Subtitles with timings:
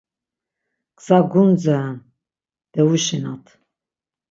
[0.97, 1.95] Gza gundze'n.
[2.71, 3.45] Devuşinat.